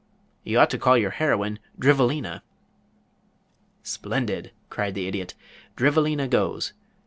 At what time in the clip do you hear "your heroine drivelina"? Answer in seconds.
0.97-2.41